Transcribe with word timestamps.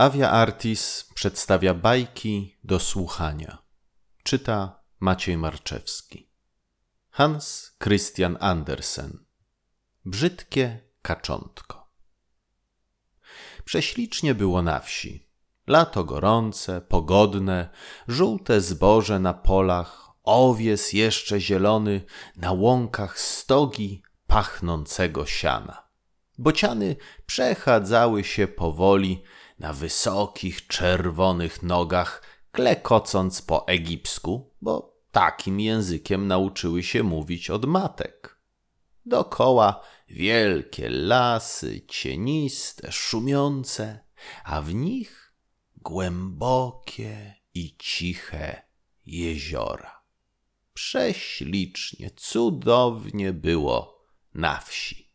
Avia 0.00 0.30
Artis 0.30 1.04
przedstawia 1.14 1.74
bajki 1.74 2.56
do 2.64 2.78
słuchania. 2.78 3.58
Czyta 4.22 4.82
Maciej 5.00 5.36
Marczewski. 5.36 6.30
Hans 7.10 7.76
Christian 7.82 8.36
Andersen. 8.40 9.24
Brzydkie 10.04 10.80
kaczątko. 11.02 11.90
Prześlicznie 13.64 14.34
było 14.34 14.62
na 14.62 14.80
wsi. 14.80 15.28
Lato 15.66 16.04
gorące, 16.04 16.80
pogodne, 16.80 17.68
żółte 18.08 18.60
zboże 18.60 19.18
na 19.18 19.34
polach, 19.34 20.10
owies 20.22 20.92
jeszcze 20.92 21.40
zielony, 21.40 22.04
na 22.36 22.52
łąkach 22.52 23.20
stogi 23.20 24.02
pachnącego 24.26 25.26
siana. 25.26 25.90
Bociany 26.38 26.96
przechadzały 27.26 28.24
się 28.24 28.48
powoli 28.48 29.22
na 29.60 29.72
wysokich, 29.72 30.66
czerwonych 30.66 31.62
nogach, 31.62 32.22
klekocąc 32.52 33.42
po 33.42 33.66
egipsku, 33.66 34.54
bo 34.60 34.96
takim 35.10 35.60
językiem 35.60 36.26
nauczyły 36.26 36.82
się 36.82 37.02
mówić 37.02 37.50
od 37.50 37.64
matek. 37.64 38.40
Dokoła 39.06 39.80
wielkie 40.08 40.88
lasy, 40.88 41.80
cieniste, 41.88 42.92
szumiące, 42.92 44.00
a 44.44 44.62
w 44.62 44.74
nich 44.74 45.32
głębokie 45.76 47.34
i 47.54 47.76
ciche 47.78 48.62
jeziora. 49.06 50.02
Prześlicznie, 50.74 52.10
cudownie 52.16 53.32
było 53.32 54.06
na 54.34 54.56
wsi. 54.58 55.09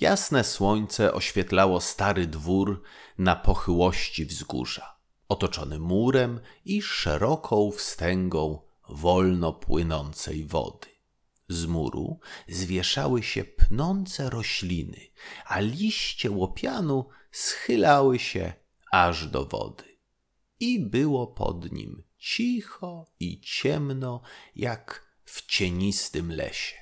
Jasne 0.00 0.44
słońce 0.44 1.12
oświetlało 1.14 1.80
stary 1.80 2.26
dwór 2.26 2.82
na 3.18 3.36
pochyłości 3.36 4.24
wzgórza, 4.24 4.96
otoczony 5.28 5.78
murem 5.78 6.40
i 6.64 6.82
szeroką 6.82 7.70
wstęgą 7.70 8.62
wolno 8.88 9.52
płynącej 9.52 10.44
wody. 10.44 10.88
Z 11.48 11.66
muru 11.66 12.20
zwieszały 12.48 13.22
się 13.22 13.44
pnące 13.44 14.30
rośliny, 14.30 15.00
a 15.46 15.60
liście 15.60 16.30
łopianu 16.30 17.08
schylały 17.30 18.18
się 18.18 18.52
aż 18.92 19.28
do 19.28 19.44
wody. 19.46 19.84
I 20.60 20.80
było 20.80 21.26
pod 21.26 21.72
nim 21.72 22.02
cicho 22.18 23.06
i 23.20 23.40
ciemno, 23.40 24.20
jak 24.56 25.06
w 25.24 25.46
cienistym 25.46 26.32
lesie. 26.32 26.76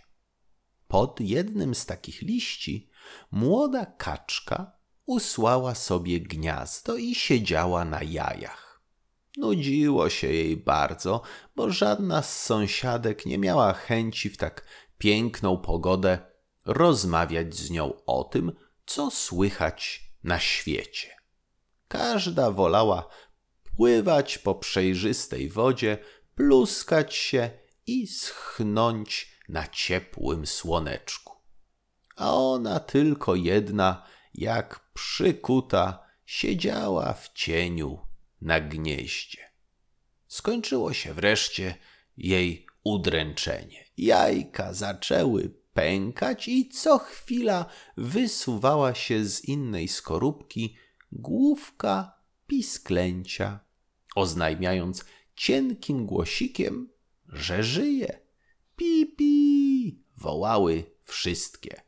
Pod 0.89 1.21
jednym 1.21 1.75
z 1.75 1.87
takich 1.87 2.23
liści 2.23 2.89
młoda 3.31 3.87
kaczka 3.87 4.73
usłała 5.07 5.75
sobie 5.75 6.21
gniazdo 6.21 6.97
i 6.97 7.15
siedziała 7.15 7.85
na 7.85 8.03
jajach. 8.03 8.83
Nudziło 9.37 10.11
się 10.11 10.27
jej 10.27 10.57
bardzo, 10.57 11.23
bo 11.57 11.71
żadna 11.71 12.23
z 12.23 12.43
sąsiadek 12.43 13.27
nie 13.27 13.39
miała 13.39 13.73
chęci 13.73 14.31
w 14.31 14.37
tak 14.37 14.65
piękną 14.99 15.59
pogodę 15.59 16.19
rozmawiać 16.65 17.55
z 17.55 17.71
nią 17.71 18.05
o 18.07 18.25
tym, 18.25 18.53
co 18.87 19.11
słychać 19.11 20.11
na 20.25 20.39
świecie. 20.39 21.17
Każda 21.89 22.51
wolała 22.51 23.09
pływać 23.77 24.39
po 24.39 24.55
przejrzystej 24.55 25.49
wodzie, 25.49 25.99
pluskać 26.35 27.15
się 27.15 27.51
i 27.87 28.07
schnąć 28.07 29.39
na 29.49 29.67
ciepłym 29.69 30.47
słoneczku 30.47 31.28
a 32.19 32.35
ona 32.35 32.81
tylko 32.81 33.35
jedna, 33.35 34.07
jak 34.35 34.91
przykuta, 34.95 36.07
siedziała 36.27 37.13
w 37.13 37.33
cieniu 37.33 37.99
na 38.41 38.61
gnieździe. 38.61 39.53
Skończyło 40.27 40.93
się 40.93 41.15
wreszcie 41.15 41.75
jej 42.17 42.67
udręczenie. 42.85 43.85
Jajka 43.97 44.73
zaczęły 44.73 45.55
pękać 45.73 46.49
i 46.49 46.69
co 46.69 46.99
chwila 46.99 47.67
wysuwała 47.97 48.95
się 48.95 49.25
z 49.25 49.45
innej 49.45 49.89
skorupki 49.89 50.77
główka 51.13 52.19
pisklęcia, 52.47 53.61
oznajmiając 54.17 55.05
cienkim 55.37 56.07
głosikiem, 56.07 56.89
że 57.29 57.63
żyje. 57.63 58.21
Pi, 58.77 59.07
pi, 59.07 60.03
wołały 60.17 60.85
wszystkie. 61.03 61.88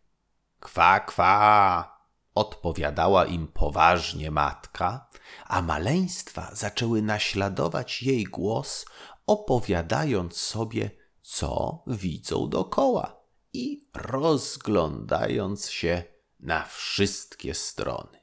Kwa, 0.61 1.01
kwa, 1.01 2.01
odpowiadała 2.35 3.25
im 3.27 3.47
poważnie 3.47 4.31
matka, 4.31 5.09
a 5.47 5.63
maleństwa 5.63 6.51
zaczęły 6.53 7.03
naśladować 7.03 8.03
jej 8.03 8.25
głos, 8.25 8.87
opowiadając 9.27 10.37
sobie, 10.37 10.91
co 11.23 11.83
widzą 11.87 12.49
dokoła 12.49 13.21
i 13.53 13.89
rozglądając 13.95 15.71
się 15.71 16.03
na 16.41 16.65
wszystkie 16.65 17.55
strony. 17.55 18.21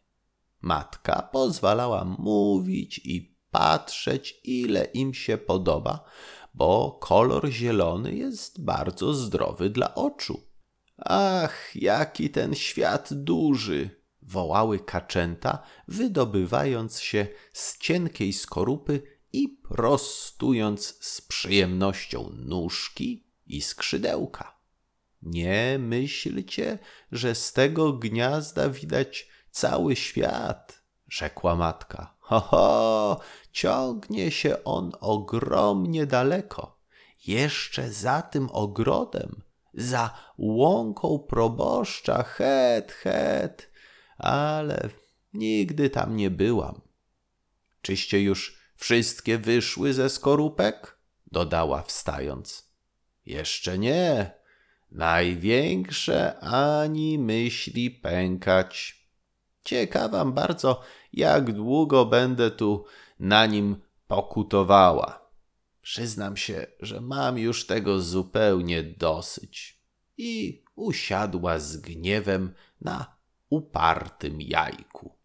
Matka 0.62 1.22
pozwalała 1.22 2.06
mówić 2.06 3.02
i 3.04 3.38
patrzeć, 3.52 4.42
ile 4.44 4.84
im 4.84 5.14
się 5.14 5.38
podoba, 5.38 6.04
bo 6.54 6.92
kolor 7.02 7.50
zielony 7.50 8.16
jest 8.16 8.64
bardzo 8.64 9.14
zdrowy 9.14 9.70
dla 9.70 9.96
oczu. 9.96 10.47
Ach, 10.98 11.76
jaki 11.76 12.30
ten 12.30 12.56
świat 12.56 13.14
duży! 13.14 13.90
wołały 14.22 14.80
kaczęta, 14.80 15.64
wydobywając 15.88 17.00
się 17.00 17.28
z 17.54 17.78
cienkiej 17.78 18.34
skorupy 18.34 19.02
i 19.34 19.50
prostując 19.50 20.98
z 21.02 21.22
przyjemnością 21.22 22.30
nóżki 22.34 23.28
i 23.46 23.62
skrzydełka. 23.62 24.58
Nie 25.22 25.78
myślcie, 25.80 26.80
że 27.12 27.36
z 27.36 27.54
tego 27.54 27.94
gniazda 27.94 28.70
widać 28.70 29.30
cały 29.52 29.96
świat, 29.96 30.82
rzekła 31.08 31.56
matka. 31.56 32.14
Ho, 32.20 32.40
ho, 32.40 33.20
ciągnie 33.52 34.32
się 34.32 34.64
on 34.64 34.92
ogromnie 35.00 36.06
daleko. 36.06 36.80
Jeszcze 37.28 37.92
za 37.92 38.22
tym 38.22 38.50
ogrodem 38.52 39.42
za 39.78 40.14
łąką 40.38 41.20
proboszcza, 41.20 42.24
het, 42.24 42.92
het, 42.92 43.72
ale 44.18 44.90
nigdy 45.34 45.90
tam 45.90 46.16
nie 46.16 46.30
byłam. 46.30 46.82
Czyście 47.82 48.22
już 48.22 48.58
wszystkie 48.76 49.38
wyszły 49.38 49.94
ze 49.94 50.10
skorupek? 50.10 50.98
dodała 51.32 51.82
wstając. 51.82 52.72
Jeszcze 53.26 53.78
nie. 53.78 54.32
Największe 54.92 56.40
ani 56.40 57.20
myśli 57.20 57.92
pękać. 57.92 58.98
Ciekawam 59.64 60.34
bardzo, 60.34 60.82
jak 61.14 61.52
długo 61.54 62.06
będę 62.06 62.52
tu 62.52 62.86
na 63.20 63.46
nim 63.46 63.76
pokutowała. 64.08 65.27
Przyznam 65.88 66.38
się, 66.38 66.68
że 66.80 67.02
mam 67.02 67.38
już 67.38 67.66
tego 67.66 68.02
zupełnie 68.02 68.84
dosyć. 68.84 69.82
I 70.18 70.64
usiadła 70.76 71.60
z 71.60 71.78
gniewem 71.78 72.54
na 72.82 73.16
upartym 73.50 74.42
jajku. 74.42 75.18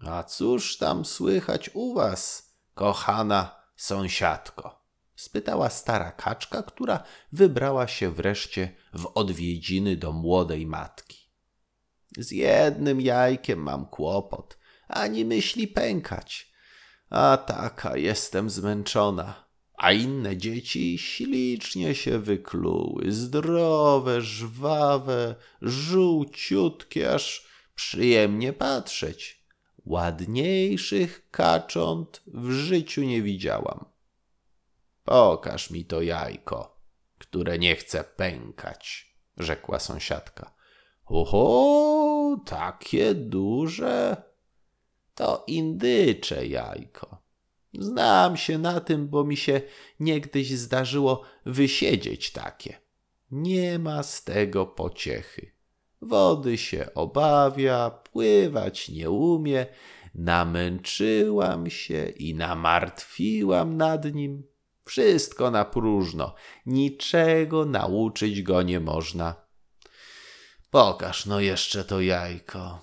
A 0.00 0.22
cóż 0.22 0.78
tam 0.78 1.04
słychać 1.04 1.70
u 1.72 1.94
was, 1.94 2.52
kochana 2.74 3.60
sąsiadko? 3.76 4.84
spytała 5.16 5.70
stara 5.70 6.12
kaczka, 6.12 6.62
która 6.62 7.04
wybrała 7.32 7.88
się 7.88 8.10
wreszcie 8.10 8.76
w 8.92 9.06
odwiedziny 9.14 9.96
do 9.96 10.12
młodej 10.12 10.66
matki. 10.66 11.30
Z 12.18 12.30
jednym 12.30 13.00
jajkiem 13.00 13.58
mam 13.58 13.86
kłopot, 13.86 14.58
ani 14.88 15.24
myśli 15.24 15.68
pękać. 15.68 16.52
A 17.10 17.36
taka 17.36 17.96
jestem 17.96 18.50
zmęczona 18.50 19.43
a 19.74 19.92
inne 19.92 20.36
dzieci 20.36 20.98
ślicznie 20.98 21.94
się 21.94 22.18
wykluły, 22.18 23.12
zdrowe, 23.12 24.22
żwawe, 24.22 25.34
żółciutkie, 25.62 27.14
aż 27.14 27.46
przyjemnie 27.74 28.52
patrzeć. 28.52 29.44
Ładniejszych 29.86 31.30
kacząt 31.30 32.22
w 32.26 32.50
życiu 32.50 33.02
nie 33.02 33.22
widziałam. 33.22 33.84
Pokaż 35.04 35.70
mi 35.70 35.84
to 35.84 36.02
jajko, 36.02 36.80
które 37.18 37.58
nie 37.58 37.76
chce 37.76 38.04
pękać, 38.04 39.14
rzekła 39.36 39.78
sąsiadka. 39.78 40.54
Oho, 41.06 42.36
takie 42.46 43.14
duże. 43.14 44.22
To 45.14 45.44
indycze 45.46 46.46
jajko. 46.46 47.13
Znam 47.78 48.36
się 48.36 48.58
na 48.58 48.80
tym, 48.80 49.08
bo 49.08 49.24
mi 49.24 49.36
się 49.36 49.60
niegdyś 50.00 50.50
zdarzyło 50.50 51.22
wysiedzieć 51.46 52.32
takie. 52.32 52.80
Nie 53.30 53.78
ma 53.78 54.02
z 54.02 54.24
tego 54.24 54.66
pociechy. 54.66 55.52
Wody 56.02 56.58
się 56.58 56.94
obawia, 56.94 57.90
pływać 57.90 58.88
nie 58.88 59.10
umie. 59.10 59.66
Namęczyłam 60.14 61.70
się 61.70 62.08
i 62.08 62.34
namartwiłam 62.34 63.76
nad 63.76 64.14
nim. 64.14 64.42
Wszystko 64.84 65.50
na 65.50 65.64
próżno, 65.64 66.34
niczego 66.66 67.64
nauczyć 67.64 68.42
go 68.42 68.62
nie 68.62 68.80
można. 68.80 69.34
Pokaż 70.70 71.26
no 71.26 71.40
jeszcze 71.40 71.84
to 71.84 72.00
jajko. 72.00 72.80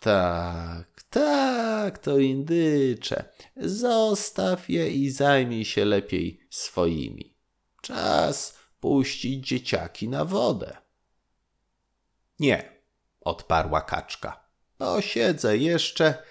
Tak, 0.00 1.02
tak, 1.10 1.98
to 1.98 2.18
indycze. 2.18 3.24
Zostaw 3.56 4.70
je 4.70 4.90
i 4.90 5.10
zajmij 5.10 5.64
się 5.64 5.84
lepiej 5.84 6.40
swoimi. 6.50 7.36
Czas 7.82 8.58
puścić 8.80 9.46
dzieciaki 9.48 10.08
na 10.08 10.24
wodę. 10.24 10.76
Nie, 12.38 12.72
odparła 13.20 13.80
kaczka. 13.80 14.44
Posiedzę 14.78 15.56
jeszcze. 15.56 16.22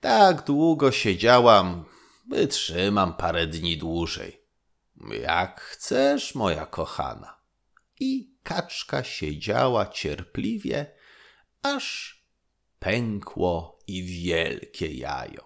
Tak 0.00 0.44
długo 0.44 0.92
siedziałam, 0.92 1.84
wytrzymam 2.30 3.14
parę 3.14 3.46
dni 3.46 3.78
dłużej. 3.78 4.40
Jak 5.22 5.60
chcesz, 5.60 6.34
moja 6.34 6.66
kochana. 6.66 7.40
I 8.00 8.34
kaczka 8.42 9.04
siedziała 9.04 9.86
cierpliwie, 9.86 10.94
aż 11.62 12.23
pękło 12.84 13.78
i 13.86 14.02
wielkie 14.02 14.94
jajo. 14.94 15.44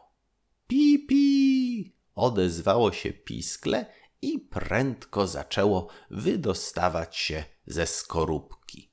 Pipi! 0.67 1.97
Odezwało 2.15 2.93
się 2.93 3.13
piskle 3.13 3.87
i 4.23 4.39
prędko 4.39 5.27
zaczęło 5.27 5.89
wydostawać 6.11 7.17
się 7.17 7.45
ze 7.67 7.87
skorupki. 7.87 8.93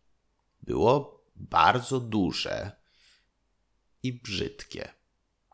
Było 0.61 1.23
bardzo 1.35 1.99
duże 1.99 2.71
i 4.03 4.13
brzydkie. 4.13 4.89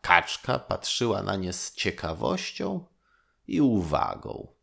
Kaczka 0.02 0.58
patrzyła 0.58 1.22
na 1.22 1.36
nie 1.36 1.52
z 1.52 1.74
ciekawością 1.74 2.86
i 3.46 3.60
uwagą. 3.60 4.54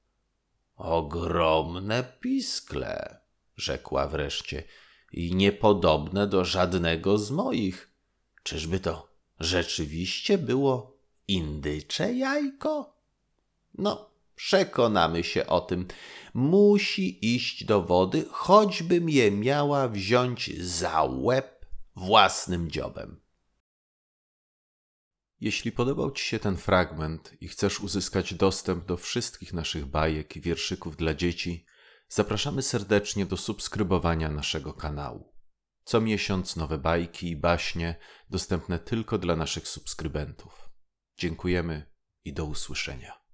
Ogromne 0.76 2.04
piskle, 2.20 3.22
rzekła 3.56 4.08
wreszcie, 4.08 4.64
i 5.12 5.36
niepodobne 5.36 6.28
do 6.28 6.46
żadnego 6.46 7.18
z 7.18 7.32
moich. 7.32 7.90
Czyżby 8.44 8.80
to 8.80 9.10
rzeczywiście 9.40 10.38
było 10.38 10.98
indycze 11.28 12.14
jajko? 12.14 12.98
No, 13.78 14.10
przekonamy 14.36 15.24
się 15.24 15.48
o 15.48 15.62
tym. 15.62 15.88
Musi 16.34 17.36
iść 17.36 17.64
do 17.64 17.82
wody, 17.82 18.26
choćbym 18.32 19.10
je 19.10 19.32
miała 19.32 19.88
wziąć 19.88 20.62
za 20.62 21.04
łeb 21.04 21.66
własnym 21.96 22.72
dziobem. 22.72 23.20
Jeśli 25.42 25.72
podobał 25.72 26.12
Ci 26.12 26.26
się 26.26 26.40
ten 26.40 26.58
fragment 26.58 27.34
i 27.42 27.48
chcesz 27.48 27.80
uzyskać 27.80 28.34
dostęp 28.34 28.86
do 28.86 28.98
wszystkich 28.98 29.54
naszych 29.54 29.86
bajek 29.86 30.36
i 30.36 30.42
wierszyków 30.42 30.98
dla 30.98 31.14
dzieci, 31.14 31.66
zapraszamy 32.10 32.62
serdecznie 32.62 33.26
do 33.26 33.38
subskrybowania 33.38 34.30
naszego 34.30 34.74
kanału. 34.74 35.29
Co 35.90 36.02
miesiąc 36.02 36.56
nowe 36.56 36.78
bajki 36.78 37.30
i 37.30 37.36
baśnie 37.36 37.96
dostępne 38.30 38.80
tylko 38.80 39.18
dla 39.18 39.36
naszych 39.36 39.68
subskrybentów. 39.68 40.70
Dziękujemy 41.18 41.92
i 42.26 42.34
do 42.34 42.46
usłyszenia. 42.46 43.29